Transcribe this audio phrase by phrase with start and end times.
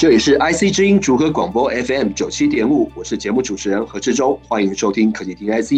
[0.00, 5.72] 这里是 IC 之音组合广播 FM 九七点五，我是节目主持人何志忠，欢迎收听科技听 IC。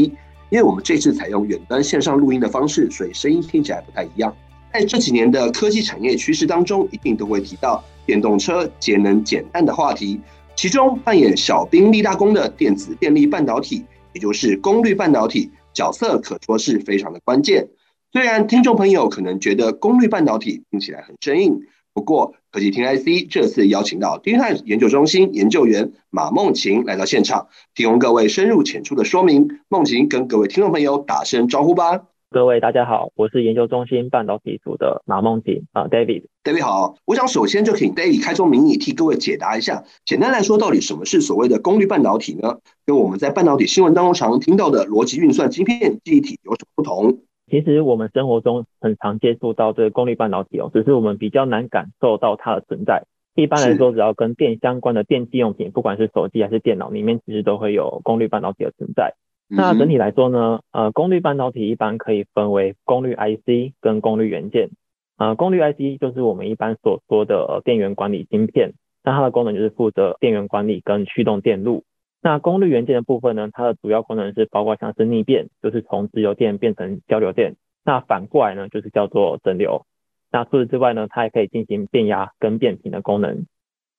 [0.49, 4.33] 因为我们这次采用远端线上录音的方式，所以声音听起来不太一样。
[4.73, 10.21] 在这几年的科技产业趋势当中，一定都会提到电动车节能减碳的话题，
[10.55, 17.67] 其中扮演小兵立大功的电子电力半导体，也就是功率半导体，角色可说是非常的关键。
[18.13, 21.59] 虽然听众朋友可能觉得功率半导体听起来很生硬。
[21.95, 29.61] 不过，科技听 IC 这次邀请到 DIGITIMES 研究中心研究员马梦晴来到现场，提供各位深入浅出的说明。
[29.69, 32.05] 梦晴跟各位听众朋友打声招呼吧。
[32.31, 36.25] 各位大家好，我是研究中心半导体组的马梦晴啊，David。
[36.43, 42.57] David 好，我想首先就请 David 开宗明义替各位解答一下，简单来说，到底什么是所谓的功率半导体呢？
[42.87, 47.19] 跟我们在半导体新闻当中常听到的逻辑运算芯片记忆体有什么不同？
[47.53, 53.05] 其实我们生活中很常接触到这个功率半导体哦，只是我们比较难感受到它的存在。
[53.35, 59.13] 一般来说，只要跟电相关的电器用品，不管是手机还是电脑，里面其实都会有功率半导体的存在。
[59.49, 64.71] 那整体来说呢，呃，功率半导体一般可以分为功率 IC 跟功率元件。
[65.19, 68.73] 呃，功率 IC 就是我们一般所说的电源管理芯片，
[69.05, 71.85] 那它的功能就是负责电源管理跟驱动电路。
[72.25, 77.57] 那功率元件的部分呢，它的主要功能是包括像是逆变，就是从直流电变成交流电。
[77.85, 79.87] 那反过来呢，就是叫做整流。
[80.31, 83.45] 那除此之外呢，它还可以进行变压跟变频的功能。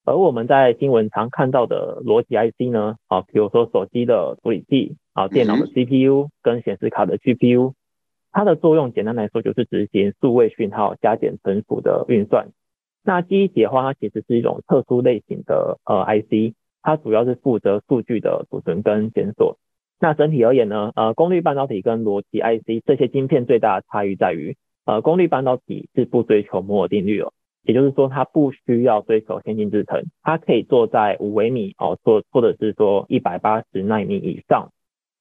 [0.05, 7.73] 而我们在新闻常看到的逻辑 IC 呢，啊，比如说手机的处理器啊，电脑的 CPU 跟显示卡的 GPU，
[8.31, 12.47] 它的作用简单来说就是执行数位讯号加减乘除的运算。
[13.03, 16.55] 那记忆体的话，它其实是一种特殊类型的呃 IC。
[16.83, 19.57] 它主要是负责数据的储存跟检索。
[19.99, 27.31] 那整体而言呢，呃，功率半导体跟逻辑 IC 这些晶片最大的差异在于，呃，功率半导体是不追求摩尔定律哦，
[27.63, 34.69] 也就是说它不需要追求先进制程，它可以做在五微米哦，做或者是说一百八十纳米以上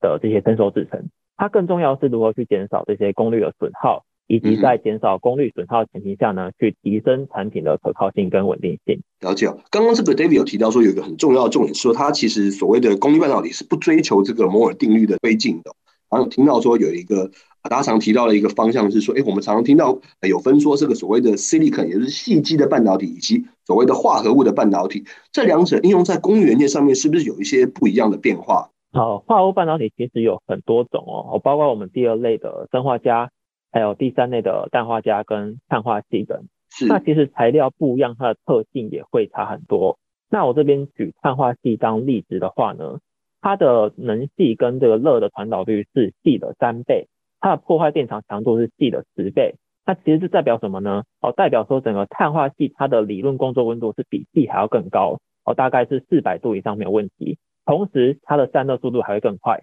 [0.00, 1.10] 的这些成熟制程。
[1.36, 4.04] 它更重要是如何去减少这些功率的损耗。
[4.32, 8.98] 以及在减少功率损耗的前提下呢，去提升产品的可靠性跟稳定性。
[9.20, 9.47] 了解。
[9.70, 15.71] 刚刚这个 David 有提到说，有一个很重要的重点，说它其实所谓的功率半导体是不追求这个摩尔定律的推进的。
[16.09, 17.31] 然后听到说有一个
[17.69, 28.71] 大家常提到的一个方向是说，哎，我们常常听到有分说这个所谓的 Silicon，也就是细基的半导体，以及所谓的化合物的半导体，这两者应用在功率元件上面，是不是有一些不一样的变化？
[28.94, 33.28] 好，化合物半导体其实有很多种哦，包括我们第二类的生化镓。
[33.72, 39.99] 还有第三类的氮化镓跟碳化矽等，是那其实材料不一样，它的特性也会差很多。
[40.31, 43.00] 那我这边举碳化系当例子的话呢，
[43.41, 47.09] 它的能系跟这个热的传导率是系的三倍，
[47.41, 49.56] 它的破坏电场强度是系的十倍。
[49.84, 51.03] 那其实是代表什么呢？
[51.21, 57.37] 哦，代表说整个碳化系它的理论工作温度是比系还要更高，哦，大概是四百度以上没有问题。
[57.65, 59.62] 同时，它的散热速度还会更快。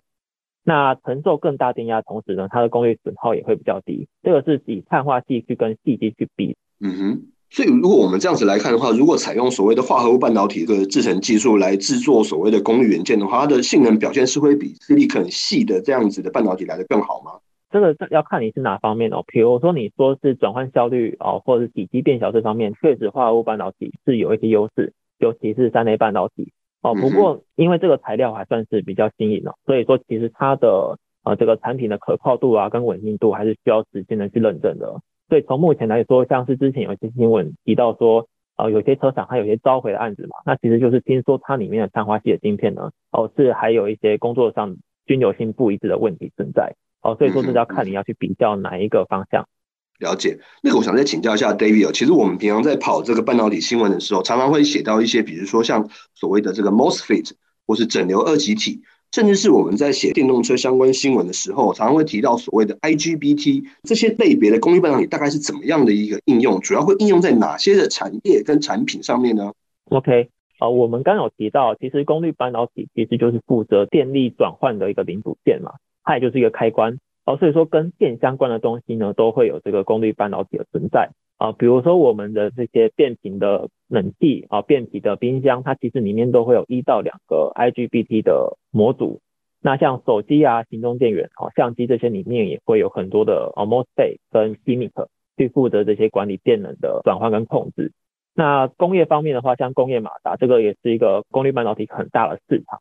[0.69, 4.07] 那承受更大电压，同时呢，它的功率损耗也会比较低。
[4.21, 6.55] 这个是以碳化剂去跟细基去比。
[6.79, 17.31] 嗯哼，所以如果我们这样子来看的话，如果采用所谓的化合物半导体的制成技术来制作所谓的功率元件的话，它的性能表现是会比 Silicon 矽的这样子的半导体来的更好吗？
[17.71, 19.23] 这个要看你是哪方面哦。
[19.25, 26.53] 比如说你说是转换效率哦，或者是体积变小这方面，确实化合物半导体是有一些优势，尤其是三类半导体。
[26.81, 34.99] 哦，不过因为这个材料还算是比较新颖哦，所以说其实它的呃这个产品的可靠度啊跟稳定度还是需要时间的去认证的。
[35.27, 46.75] 所以从目前来说，像是之前有一些新闻提到说，呃有些车厂它有些召回的案子嘛，那其实就是听说它里面的碳化系的晶片呢，哦是还有一些工作上均流性不一致的问题存在。
[47.01, 49.47] 哦，所以说这是要看你要去比较哪一个方向。
[49.99, 57.31] 了解，那个我想再请教一下 David 其实我们平常在跑这个半导体新闻的时候，常常会写到一些，比如说像所谓的这个 MOSFET
[57.67, 58.81] 或是整流二极体，
[59.11, 69.51] 甚至是我们在写电动车相关新闻的时候，常常会提到所谓的 IGBT 这些类别的功率半导体大概是怎么样的一个应用，主要会应用在哪些的产业跟产品上面呢
[69.89, 70.29] ？OK，
[70.59, 75.73] 啊，我们刚有提到，其实功率半导体其实就是负责电力转换的一个零组件嘛，
[76.03, 76.99] 它也就是一个开关。
[77.29, 81.11] 哦，所以说跟电相关的东西呢，都会有这个功率半导体的存在。
[81.37, 89.21] 啊，比如说我们的这些变频的冷气啊，变频的冰箱，它其实里面都会有一到两个 IGBT 的模组。
[89.61, 97.91] 那像手机啊、行动电源、啊、相机这些里面也会有很多的 MOSFET 跟 PMIC 去负责这些管理电能的转换跟控制。
[98.33, 102.79] 那工业方面的话，像工业马达，这个也是一个功率半导体很大的市场。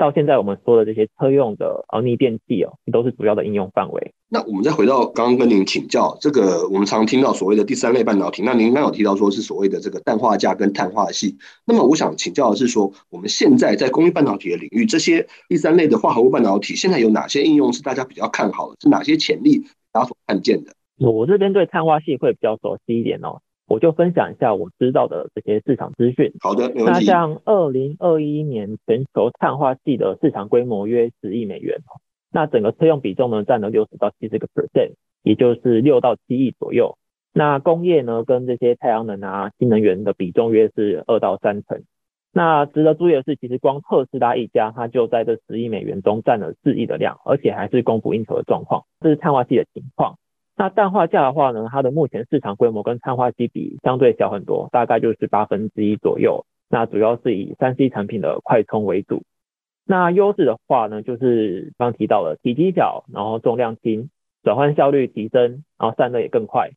[0.00, 4.14] 到现在我们说的这些车用的呃逆变器哦，都是主要的应用范围。
[4.30, 11.36] 那我们再回到刚刚跟您请教，这个我们常听到所谓的第三类半导体，那您刚有提到说是所谓的这个氮化镓跟碳化系。
[11.66, 18.76] 那么我想请教的是说，我们现在在工业半导体的领域，这些第三类的化合物半导体，现在有哪些应用是大家比较看好的？
[18.80, 20.72] 是哪些潜力大家所看见的？
[20.96, 23.42] 我这边对碳化系会比较熟悉一点哦。
[23.70, 26.32] 我就分享一下我知道的这些市场资讯。
[26.40, 31.78] 好的，那像二零二一年全球碳化系的市场规模约十亿美元，
[32.32, 36.98] 那整个车用比重呢占了六十到七十个 percent，也就是六到七亿左右。
[37.32, 41.84] 那工业呢跟这些太阳能啊新能源的比重约是二到三成。
[42.32, 50.16] 那值得注意的是，其实光特斯拉一家，它就在这十亿美元中占了四亿的量，而且还是供不应求的状况，这是碳化系的情况。
[50.60, 56.44] 那氮化镓的话呢，它的目前市场规模跟碳化矽比相对小很多，大概就是八分之一左右。
[56.68, 59.22] 那主要是以三 C 产品的快充为主。
[59.86, 64.10] 那优势的话呢，就是刚提到了体积小，然后重量轻，
[64.42, 66.72] 转换效率提升，然后散热也更快。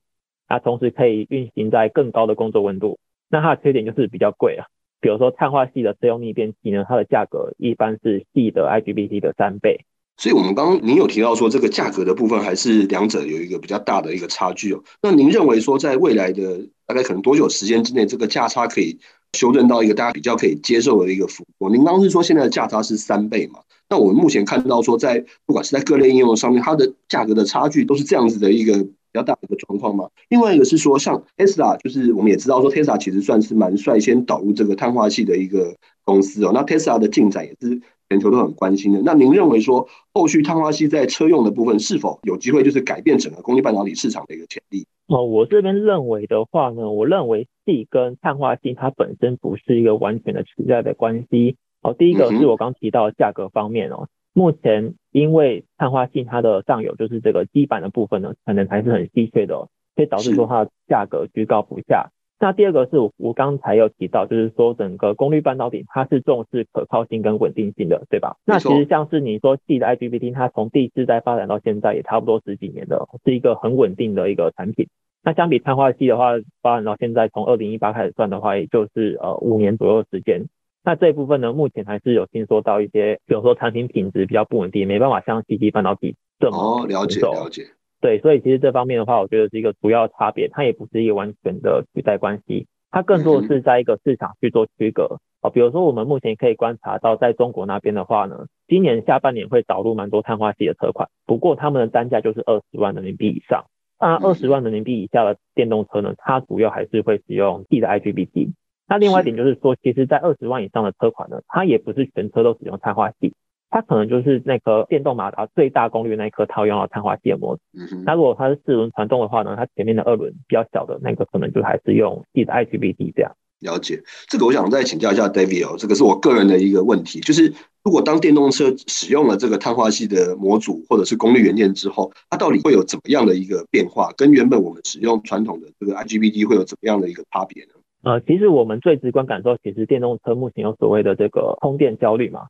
[0.47, 2.99] 那同时可以运行在更高的工作温度。
[3.29, 4.65] 那它的缺点就是比较贵啊，
[5.01, 9.81] 比如说碳化矽的车用逆变器呢，它的价格一般是矽的 IGBT 的三倍。
[10.15, 14.81] 所以，我们刚刚您有提到说，这个价格的部分还是两者有一个比较大的一个差距哦。
[15.01, 18.97] 那您认为说，在未来的大概可能多久时间之内，这个价差可以
[19.33, 21.67] 修正到一个大家比较可以接受的一个幅度？
[21.69, 23.59] 您刚刚是说现在的价差是三倍嘛？
[23.89, 30.07] 那我们目前看到说，在不管是在各类应用上面，它的价格的差距都是这样子的一个比较大的一个状况吗？
[30.29, 35.75] 另外一个是说，像 Tesla，就是我们也知道说，Tesla 其实算是蛮率先导入这个碳化矽的一个
[36.05, 36.51] 公司哦。
[36.53, 37.81] 那 Tesla 的进展也是。
[38.13, 39.01] 全球都很关心的。
[39.03, 44.85] 那您认为说，后续碳化矽在车用的部分是否有机会，就是改变整个功率半导体市场的一个潜力？
[45.07, 51.55] 哦，我这边认为的话呢，我认为系跟碳化矽它本身不是一个完全的取代的关系。
[51.81, 59.55] 哦，第一个是我刚提到的价格方面哦，嗯、目前因为碳化矽它的上游就是这个基板的部分呢，可能还是很稀缺的，
[59.95, 62.11] 所以导致说它的价格居高不下。
[62.43, 68.35] 那第二个是我我刚才有提到，就是说整个功率半导体它是重视可靠性跟稳定性的，对吧？
[68.43, 74.89] 那其实像是你说系的 IGBT，它从第四代发展到现在也差不多十几年了，是一个很稳定的一个产品。
[75.23, 80.41] 那相比碳化系的话，发展到现在从二零一八开始算的话，也就是呃五年左右的时间。
[80.83, 87.67] 那这一部分呢，目前还是有听说到一些，比如说产品品质比较不稳定，没办法像 CT 半导体这么哦了解了解。
[88.03, 92.67] 对，所以其实这方面的话，我觉得是一个主要差别，它也不是一个完全的取代关系。
[92.91, 103.67] 它更多的是在一个市场去做区隔啊，比如说我们目前可以观察到，在中国那边的话呢，今年下半年会导入蛮多碳化系的车款，不过他们的单价就是二十万人民币以上。
[104.01, 108.49] 那二十万人民币以下的电动车呢，它主要还是会使用矽的 IGBT。
[108.85, 113.31] 那另外一点就是说，其实在二十万以上的车款呢，它也不是全车都使用碳化矽。
[113.73, 117.61] 它可能就是那颗电动马达最大功率那一颗套用了碳化矽的模组。
[118.05, 123.35] 那如果它是四轮传动的话呢，它前面的二轮比较小的那个可能就还是用矽的 IGBT 这样。
[123.61, 127.51] 了解，这个我想再请教一下 David 哦，这个是我个人的一个问题，就是
[127.83, 134.13] 如果当电动车使用了这个碳化矽的模组或者是功率元件之后，它到底会有怎么样的一个变化？
[134.15, 137.69] 跟原本我们使用传统的这个 IGBT 会有怎么样的一个差别呢？
[138.03, 142.41] 呃，其实我们最直观感受，其实电动车目前有所谓的这个充电焦虑嘛。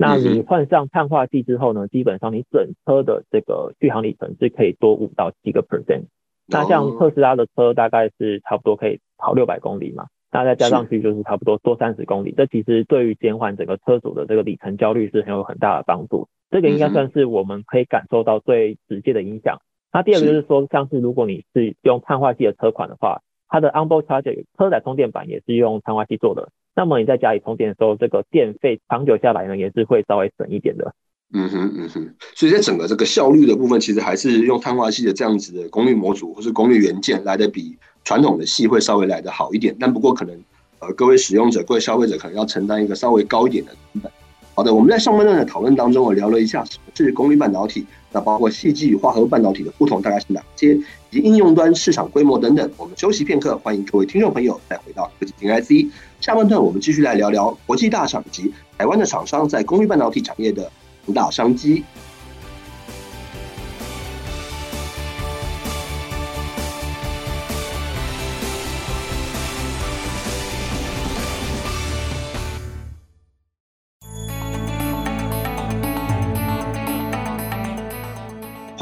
[0.00, 6.04] 那你换上碳化剂之后呢，基本上你整车的这个续航里程是可以多五到七个 percent。
[6.46, 12.32] 那像特斯拉的车大概是差不多可以跑六百公里嘛，那再加上去就是差不多多三十公里。
[12.34, 16.28] 这其实对于减缓整个车主的这个里程焦虑是很有很大的帮助。
[16.50, 19.60] 这个应该算是我们可以感受到最直接的影响。
[19.92, 26.48] 那第二个就是说，像是如果你是用碳化剂的车款的话，它的 onboard charger 车载充电板也是用碳化剂做的。
[26.80, 30.94] 那么你在家里充电的时候，这个电费长久下来呢，也是会稍微省一点的。
[31.34, 39.76] 嗯哼嗯哼，所以在整个这个效率的部分，其实还是用碳化矽的这样子的功率模组或是功率元件来的比传统的系会稍微来得好一点。
[39.78, 40.34] 但不过可能
[40.78, 44.10] 呃各位使用者、各位消费者可能要承担一个稍微高一点的成本。
[44.54, 52.70] 好的，我们在上半段的讨论当中，我聊了一下什么是功率半导体，那包括细基与化合物半导体的不同大概是哪些，以及应用端市场规模等等。
[52.76, 55.90] 我们休息片刻，欢迎各位听众朋友再回到科技听 IC。
[56.20, 60.70] 下半段我们继续来聊聊国际大厂及台湾的厂商在功率半导体产业的
[61.06, 61.82] 独大商机。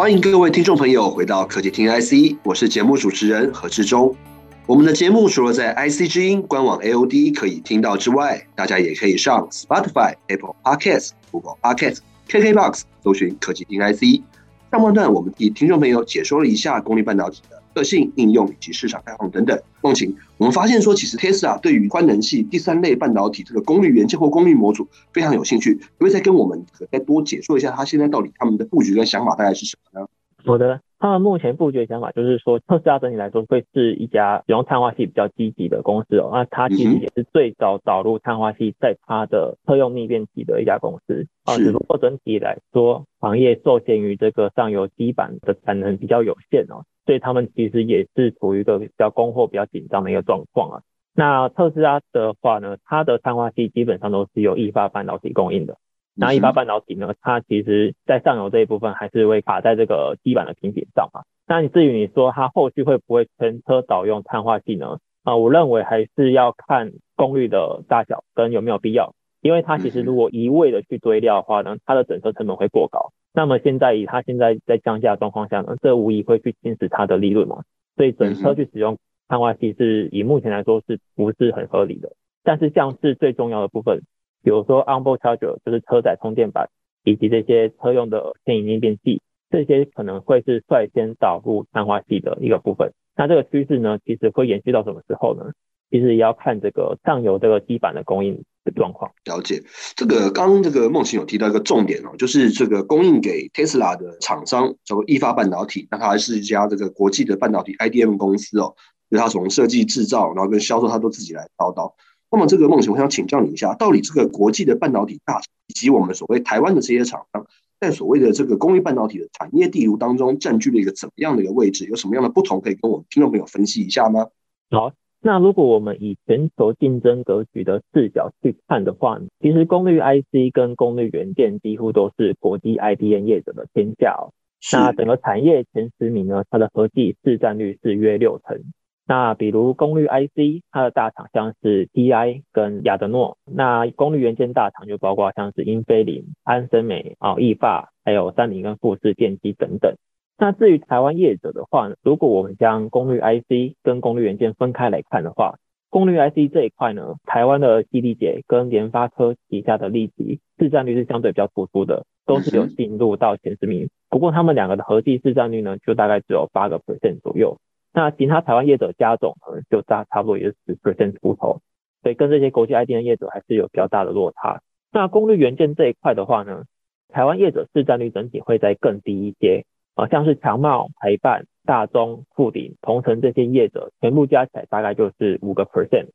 [0.08, 4.16] 欢迎各位听众朋友回到科技听 IC，我是节目主持人何志忠。
[4.64, 14.22] 我们的节目除了在 IC 之音官网 AOD 可以听到之外，大家也可以上 Spotify、Apple Podcasts、Google Podcasts、KKBox 搜寻科技听 IC。
[14.70, 19.58] 上半段我们给听众朋友解说了一下功率半导体的特性、应用以及市场概况等等。
[19.80, 30.06] 梦晴，我们发现说，其实 Tesla 对于宽能系第三类半导体这个功率元件或功率模组非常有兴趣，可不可以再跟我们再多解说一下，它现在到底他们的布局跟想法大概是什么呢？
[30.44, 30.80] 好的。
[31.00, 36.30] 他们目前布局的想法就是说，特斯拉整体来说会是一家使用碳化系比较积极的公司哦。
[36.32, 41.56] 那它其实也是最早导入碳化系在它的车用逆变器的一家公司啊。
[41.56, 50.82] 只不过整体来说，行业受限于这个上游基板的产能比较有限哦，所以他们其实也是处于一个比较供货比较紧张的一个状况啊。
[51.14, 55.76] 那特斯拉的话呢，它的碳化系基本上都是由意法半导体供应的。
[56.20, 61.22] 那一八半导体呢，它其实在上游这一部分还是会卡在这个基板的瓶颈上嘛。
[61.46, 64.98] 那你至于你说它后续会不会全车导用碳化矽呢？
[65.22, 69.14] 啊，我认为还是要看功率的大小跟有没有必要。
[69.40, 73.12] 因为它其实如果一味的去堆料的话呢，它的整车成本会过高。
[73.32, 77.62] 那么现在以它现在在降价状况下呢，这无疑会去侵蚀它的利润嘛。
[77.96, 78.98] 所以整车去使用
[79.28, 82.10] 碳化矽是以目前来说是不是很合理的？
[82.42, 84.02] 但是像是最重要的部分。
[84.42, 86.68] 比如说 onboard charger 就是车载充电板，
[87.04, 92.92] 以及这些车用的牵引逆变器，这些可能会是率先导入碳化矽的一个部分。
[93.16, 95.52] 那这个趋势呢，其实会延续到什么时候呢？
[95.90, 99.10] 其实也要看这个上游这个基板的供应的状况。
[99.24, 99.62] 了解，
[99.96, 108.74] 这个刚这个梦晴有提到一个重点哦，就是这个供应给 Tesla 的厂商叫做意法半导体，那它还是一家这个国际的半导体 IDM 公司哦，
[109.10, 111.96] 就它从设计制造，然后跟销售，它都自己来操刀。
[112.30, 117.46] 那么这个梦晴，我想请教你一下，到底这个国际的半导体大厂以及我们所谓台湾的这些厂商，
[117.80, 121.86] 在所谓的这个功率半导体的产业地图当中，占据了一个怎么样的一个位置？
[121.86, 124.26] 有什么样的不同，可以跟我们听众朋友分析一下吗？
[124.70, 134.32] 好，那如果我们以全球竞争格局的视角去看的话，其实功率 IC 跟功率元件几乎都是国际 IDM 业者的天下哦。
[134.72, 138.60] 那整个产业前十名呢，它的合计市占率是约六成。
[139.08, 149.94] 那比如功率 IC，它的大厂像是 TI 跟亚德诺，那功率元件大厂就包括像是英飞凌、安森美啊、意法，还有三菱跟富士电机等等。
[150.36, 155.56] 那至于台湾业者的话，如果我们将功率 IC 跟功率元件分开来看的话，
[155.88, 163.88] 功率 IC 这一块呢，台湾的基地姐跟联发科旗下的力积市占率是相对比较突出的，都是有进入到前十名。
[164.10, 167.56] 不过他们两个的合计市占率呢，就大概只有八个 percent 左右。
[167.98, 171.60] 那其他台湾业者加总可能就大差不多也是十 percent 出头，
[172.00, 174.60] 所以跟这些国际 IDM 业者还是有比较大的落差。
[174.92, 176.62] 那功率元件这一块的话呢，
[177.08, 179.64] 台湾业者市占率整体会再更低一些
[179.96, 186.06] 啊，像是强茂、台半、大中、富鼎、同成这些业者，全部加起来大概就是五个 percent。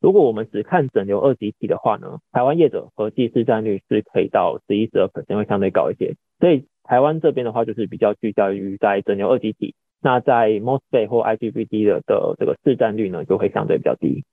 [0.00, 6.14] 如果我们只看整流二级体的话呢，台湾业者合计市占率是可以到十一、十二 percent，会相对高一些。
[6.40, 9.74] 所以台湾这边的话，就是比较聚焦于在整流二级体。
[10.00, 14.24] 那在 MOSFET 或 IGBT 的的这个市占率呢，就会相对比较低。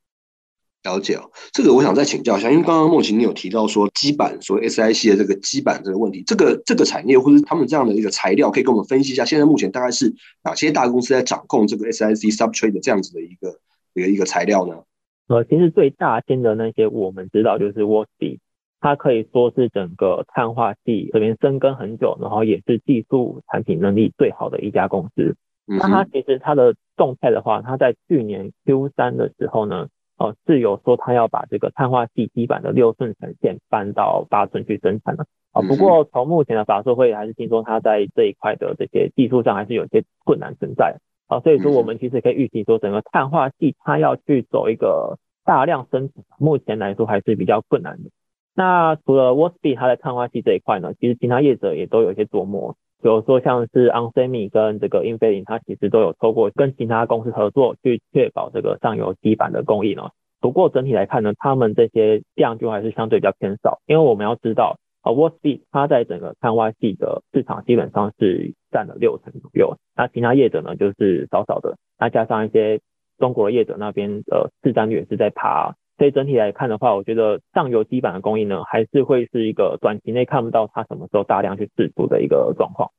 [0.83, 13.59] 了解哦，这个我想再请教一下，因为刚刚梦琴你有提到说基板，所谓 SiC 的这个基板这个问题，这个这个产业或者他们这样的一个材料，可以跟我们分析一下，现在目前大概是哪些大公司在掌控这个 SiC substrate 的这样子的一个
[13.95, 14.83] 一个一个材料呢？
[15.27, 18.37] 呃，其实最大间的那些我们知道就是 Wolfspeed，
[18.79, 25.35] 它可以说是整个碳化系这边深耕很久，然后也是技术产品能力最好的一家公司。
[25.67, 35.25] 那它其实它的动态的话，它在去年 Q 三的时候呢，哦是有说它要把这个碳化系基板的六寸产线搬到八寸去生产了。
[35.51, 40.97] 啊，不过从目前的法说会还是听说它在这一块的这些技术上还是有些困难存在。
[41.27, 48.11] 啊，所以说我们其实可以预期说，整个碳化系它要去走一个大量生产，目前来说还是比较困难的。
[48.53, 52.75] 那除了 Wolfspeed 它在碳化系这一块呢，其实其他业者也都有一些琢磨。
[53.05, 60.09] 比如说像是 onsemi 跟这个英飞凌，它其实都有透过跟其他公司合作，去确保这个上游基板的供应哦。
[60.41, 72.79] 不过整体来看呢，他们这些量就还是相对比较偏少，因为我们要知道啊，Wolfspeed 它在整个碳化矽的市场基本上是占了六成左右，那其他业者呢就是少少的，那加上一些
[73.19, 82.89] 中国的业者那边的市占率也是在爬，所以整体来看的话，我觉得上游基板的供应呢，还是会是一个短期内看不到它什么时候大量去释出的一个状况。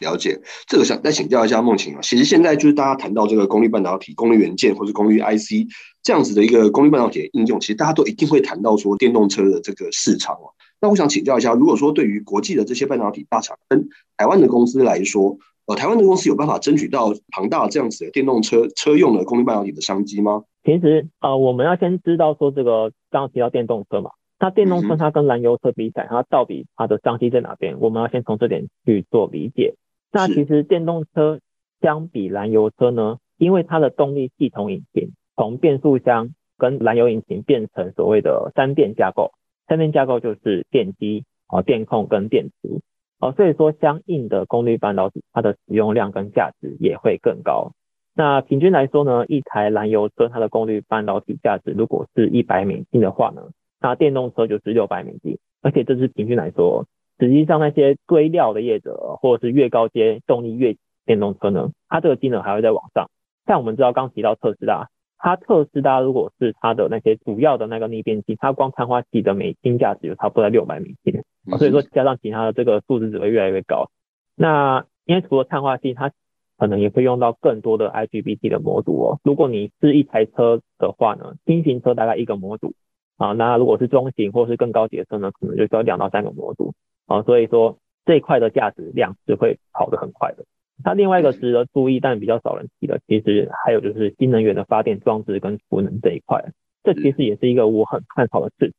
[0.00, 2.00] 了解，这个想再请教一下梦晴啊。
[2.02, 5.68] 其实现在就是大家谈到这个功率半导体、功率元件或是功率 IC
[6.02, 10.50] 这样子的一个功率半导体的应用，其实大家都一定会谈到说电动车的这个市场哦。
[10.80, 20.42] 那我想请教一下，如果说对于国际的这些半导体大厂跟台湾的公司来说，呃，台湾的公司有办法争取到庞大这样子的电动车车用的功率半导体的商机吗？
[20.64, 27.78] 其实，呃，我们要先知道说这个刚刚提到电动车嘛，那电动车它跟燃油车比起来，它到底它的商机在哪边？
[27.80, 29.74] 我们要先从这点去做理解。
[30.10, 31.38] 那其实电动车
[31.82, 39.32] 相比燃油车呢，因为它的动力系统引擎从变速箱跟燃油引擎变成所谓的三电架构，
[39.68, 42.80] 三电架构就是电机啊、电控跟电池。
[43.20, 47.72] 哦，所以说相应的功率半导体，它的使用量跟价值也会更高。
[48.16, 53.42] 那平均来说呢，一台燃油车它的功率半导体价值如果是一百美金的话呢，
[53.80, 56.86] 那电动车就是六百美金，而且这是平均来说。
[57.18, 63.08] 实际上那些堆料的业者，或者是越高阶动力越电动车呢，它这个金额还会再往上。
[63.46, 71.22] 像我们知道刚提到特斯拉，它特斯拉如果是它的那些主要的那个逆变器，它光碳化器的美金价值就差不多在六百美金。
[71.58, 73.90] 所以说加上其他的这个数字只会越来越高。
[74.34, 76.10] 那因为除了碳化矽，它
[76.56, 79.18] 可能也会用到更多的 IGBT 的模组哦。
[79.24, 82.74] 如果你是一台车的话呢，轻型车大概一个模组
[83.16, 86.74] 啊，那如果是中型或是更高级的车呢，可能就需要两到三个模组
[87.06, 87.22] 啊。
[87.22, 90.44] 所以说这一块的价值量是会跑得很快的。
[90.82, 96.44] 它另外一个值得注意但比较少人提的，其实还有就是新能源的发电装置跟储能这一块，
[96.82, 98.72] 这其实也是一个我很看好的事。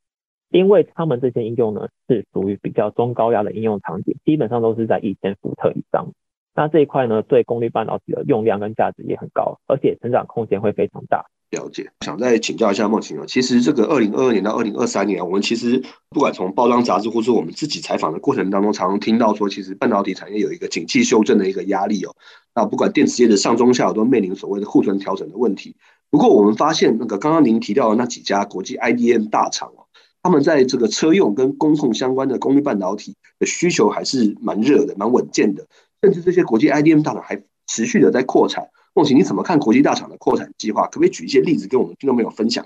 [0.49, 6.11] 因为他们这些应用呢，是属于比较中高压的应用场景，基本上都是在一千伏特以上。
[6.55, 11.25] 那这一块呢，对功率半导体的用量跟价值也很高，而且成长空间会非常大。
[11.51, 22.15] 了解，想再请教一下孟晴啊，其实这个二零二二年到二零二三年，我们其实不管从包装杂志，或是我们自己采访的过程当中，常常听到说，其实半导体产业有一个景气修正的一个压力哦。
[22.55, 25.75] 那不管电池业的上中下游都面临所谓的库存调整的问题。
[26.09, 29.85] 不过我们发现，那个刚刚您提到的那几家国际 IDM 大厂哦。
[30.23, 35.67] 他们在这个车用跟工控相关的功率半导体的需求还是蛮热的，蛮稳健的，
[36.05, 38.67] 甚至这些国际 IDM 大厂还持续的在扩产。
[38.93, 40.83] 孟晴，你怎么看国际大厂的扩产计划？
[40.83, 42.63] 可不可以举一些例子跟我们听众朋友分享？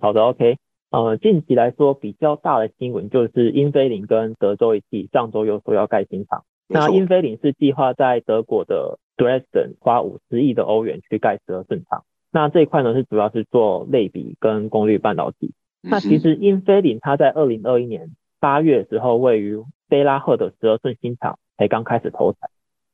[0.00, 0.56] 好的，OK，
[0.90, 6.44] 呃，近期来说比较大的新闻就是英飞凌跟德州仪器上周又说要盖新厂。
[6.66, 12.04] 那英飞凌是计划在德国的 Dresden 花五十亿的欧元去盖十二寸厂。
[12.32, 15.52] 那这一块呢是主要是做类比跟功率半导体。
[15.82, 22.50] 那其实英飞凌它在二零二一年八月的时候，位于贝拉赫的十二寸新厂才刚开始投产，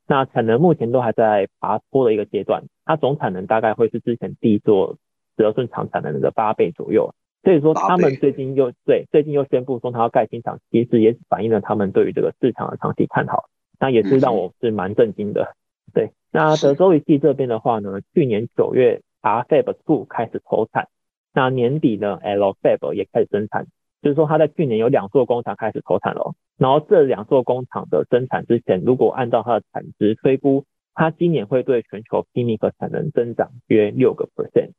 [0.07, 4.97] 那产能目前都还在爬坡的一个阶段，它总产能大概会是之前第一座
[5.37, 7.13] 十二寸厂产能的八倍左右，
[7.43, 13.45] 所以说他们最近又对最近又宣布说他要盖新厂，其实也反映了他们对于这个市场的长期看好，
[13.79, 15.55] 那也是让我是蛮震惊的。
[15.93, 20.87] 对，那德州仪器这边的话呢，去年九月 RFab Two 开始投产。
[21.33, 23.67] 那年底呢，LFab 也开始生产，
[24.05, 30.63] 就是说它在去年有两座工厂开始投产了，然后这两座工厂的生产之前，如果按照它的产值推估，
[30.93, 34.73] 它今年会对全球 PMIC 产能增长约六个 percent，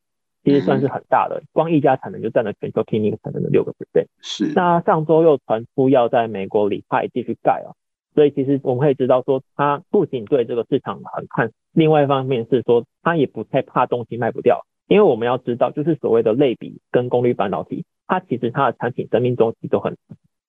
[0.44, 4.06] 其实算是很大的，光一家产能就占了全球 PMIC 产能的六个 percent。
[4.22, 4.52] 是。
[4.54, 7.74] 那上周又传出要在美国里派继续盖啊，
[8.14, 14.64] 所以其实我们可以知道说，它不仅对这个市场很看，另外一方面是说，它也不太怕东西卖不掉。
[14.86, 19.96] 因为我们要知道，就是所谓的类比跟功率半导体，它其实它的产品生命周期都很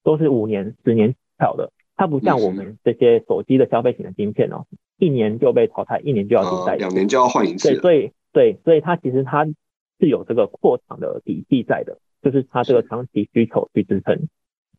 [0.03, 4.65] 都是五年、十年起跳的，它不像我们这些手机的消费型的晶片哦，
[4.97, 7.69] 一年就被淘汰，一年就要替代，两年就要换一次。
[7.69, 14.27] 对，所以对，所以它其实它是有这个扩厂的底气在的，就是它这个长期需求去支撑。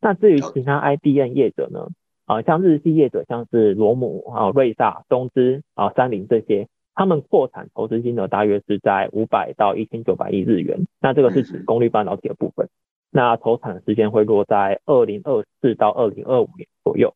[0.01, 1.87] 那至于其他 IDM 业者呢？
[2.25, 6.67] 啊，像日系业者，像是罗姆啊、瑞萨、东芝啊、三菱这些。
[6.99, 12.67] 他们扩产投资金额大约是在五百到一千九百亿日元，那这个是指功率半导体的部分。
[13.09, 17.13] 那投产的时间会落在二零二四到二零二五年左右。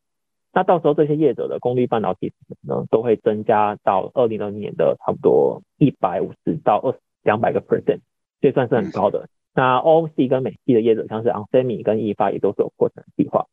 [0.54, 2.32] 那到时候这些业者的功率半导体
[2.66, 7.98] 呢，都会增加到二零二零年的差不多一百五十到二两百个 percent，
[8.40, 9.28] 这算是很高的。
[9.54, 13.44] 那 OC 跟美系的业者，像是 onsemi 跟意法也都是有扩产计划。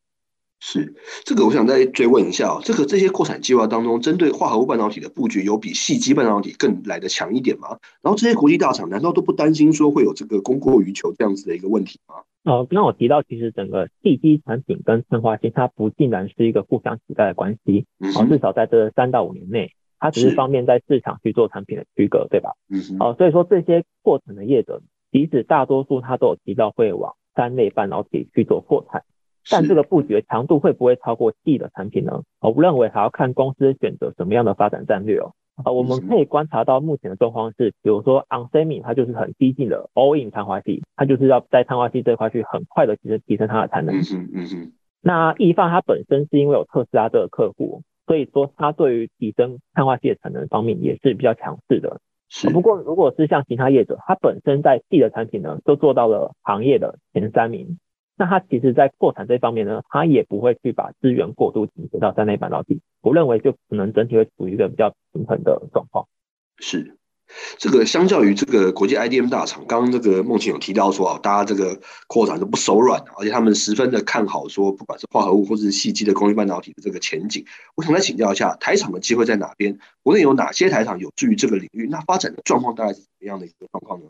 [0.63, 0.93] 是
[1.26, 7.69] 这个，我想再追问一下哦，这个这些扩产计划当中，针对化合物半导体的布局，有比细基半导体更来得强一点吗？
[8.04, 12.15] 然后这些国际大厂难道都不担心说会有这个供过于求这样子的一个问题吗？
[12.43, 22.52] 呃，刚刚我提到，其实整个细基产品跟生化矽它不竟然是一个互相取代的关系，哦，至少在这三到五年内，它只是方便在市场去做产品的区隔，对吧？
[22.69, 22.97] 嗯哼。
[23.00, 29.04] 哦，所以说这些扩产的业者，即使大多数它都有提到会往三类半导体去做扩产。
[29.49, 32.21] 但这个布局的强度会不会超过 D 的产品呢？
[32.39, 35.34] 我认为还要看公司选择什么样的发展战略哦。
[35.63, 43.95] 啊，我们可以观察到目前的状况是，比如说 onsemi 它就是很激进的 all in 碳化矽，它就是要在碳化矽这块去很快的提升提升它的产能。
[43.95, 44.71] 嗯嗯嗯。
[45.01, 51.99] 那易放它本身是因为有特斯拉这个客户，所以说它对于提升碳化矽的产能方面也是比较强势的。
[52.30, 52.49] 是。
[52.49, 57.77] 不过如果是像其他业者，它本身在 D 的产品呢，都做到了行业的前三名。
[58.17, 62.82] 那它其实，在扩产这方面呢，它也不会去把资源过度倾斜到三类半导体。
[63.02, 66.08] 我认为就可能整体会处于一个比较平衡的状况。
[66.60, 66.97] 是。
[67.58, 77.45] 这个相较于这个国际 IDM 大厂，刚刚这个孟晴有提到说啊，大家这个扩产都不手软，而且他们十分的看好说，不管是化合物或是细基的工业半导体的这个前景。
[77.76, 79.80] 我想再请教一下，台厂的机会在哪边？
[80.04, 81.88] 国内有哪些台厂有助于这个领域？
[81.89, 84.08] 那发展的状况大概是怎么样的一个状况呢？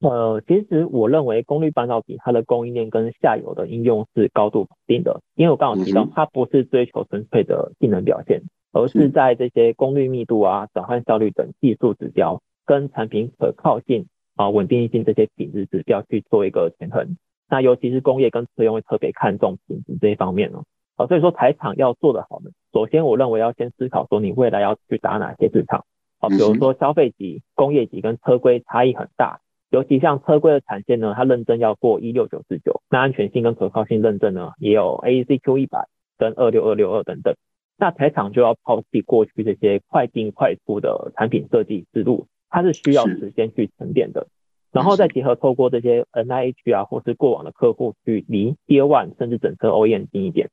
[0.00, 12.40] 呃，其实我认为功率半导体它的供应链跟下游的应用是高度稳定的，因为我刚刚提到，它不是追求纯粹的性能表现，而是在这些功率密度啊、转换效率等技术指标。
[12.64, 17.16] 跟产品可靠性啊、稳定性这些品质指标去做一个权衡，
[17.48, 20.64] 那尤其是工业跟车用会特别看重品质这一方面哦，
[20.96, 25.86] 啊，所以说台厂要做得好呢，首先我认为要先思考说你未来要去打哪些市场。
[26.20, 37.34] 啊，比如说消费级、工业级跟车规差异很大，尤其像车规的产线呢，它认证要过一六九四九，那安全性跟可靠性认证呢也有 AEC Q 一百跟二六二六二等等，
[37.76, 42.26] 那台厂就要抛弃过去这些快进快出的产品设计思路。
[42.50, 44.26] 它是需要时间去沉淀的，
[44.72, 50.48] 然后再结合透过这些 NIH 啊，或是过往的客户去离 Tier One 甚至整车 OEM 近一点。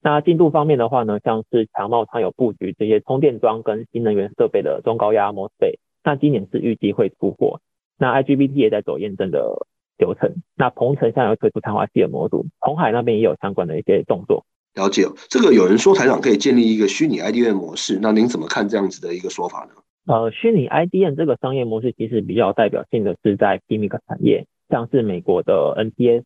[0.00, 7.60] 那进度方面的话呢，像是强茂它有布局这些充电桩跟新能源设备的中高压 MOSFET，那今年是预计会出货。
[7.98, 9.66] 那 IGBT 也在走验证的
[9.98, 10.34] 流程。
[10.56, 14.44] 那鹏程现在会推出碳化系的模组，红海那边也有相关的一些动作。
[14.74, 19.72] 了解，这个有人说台长可以建立一个虚拟 IDM 模式，那您怎么看这样子的一个说法呢？
[20.06, 26.24] 呃，虚拟 IDM 这个商业模式其实比较代表性的是在 PMIC 产业，像是美国的 NTS、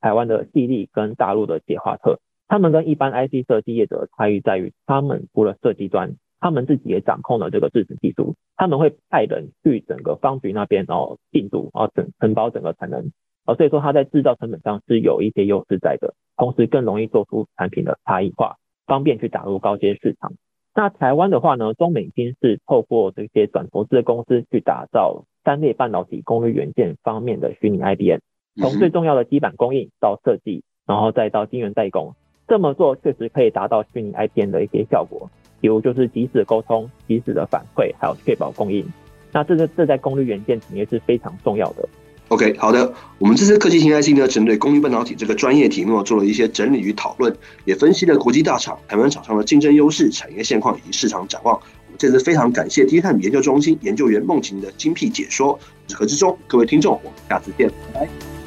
[0.00, 13.10] 台湾的矽力跟大陆的捷华特，他们跟一般 IC 设计业者差异在于，他们除了设计端，他们自己也掌控了这个制程技术，他们会派人去整个 foundry 那边哦进驻哦整承包整个产能，
[13.44, 20.32] 哦所以说它在制造成本上是有一些优势在的，同时更容易做出产品的差异化，方便去打入高阶市场。
[20.74, 28.20] 那台湾的话呢，中美晶是透过这些转投资的公司去打造三类半导体功率元件方面的虚拟 IDM，
[28.60, 32.14] 从最重要的基板供应到设计，然后再到晶圆代工，
[32.46, 35.28] 这么做确实可以达到虚拟 IDM 的一些效果，
[35.60, 38.86] 比如就是及时沟通、及时的反馈，还有确保供应。
[39.32, 41.88] 那这个这在功率元件产业是非常重要的。
[42.28, 51.54] OK，好的，我们这次科技型 IC 呢，针对功率半导体这个专业题目做了一些整理与讨论，也分析了国际大厂、台湾厂商的竞争优势、产业现况以及市场展望。
[51.54, 55.52] 我们这次非常感谢 DigiTimes 研究中心研究员孟晴的精辟解说。
[55.52, 58.37] 我是何志忠，各位听众，我们下次见，拜拜。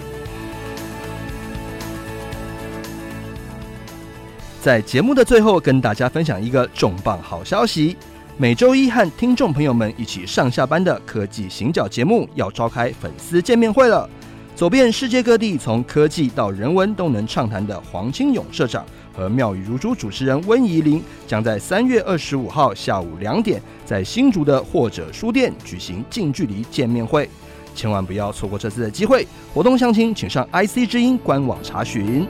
[4.61, 7.97] 在节目的最后，跟大家分享一个重磅好消息。
[8.37, 14.07] 每周一和听众朋友们一起上下班的科技行脚节目要召开粉丝见面会了。
[14.55, 27.27] 走遍世界各地，从科技到人文都能畅谈的黄清勇社长和妙语如珠主持人温怡玲，将在三月二十五号下午两点，在新竹的或者书店举行近距离见面会，
[27.73, 29.27] 千万不要错过这次的机会。
[29.55, 32.27] 活动详情请上 IC 之音官网查询。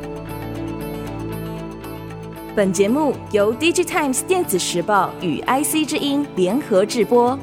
[2.54, 7.40] 本节目由 DigiTimes 电子时报与 IC 之音联合制播。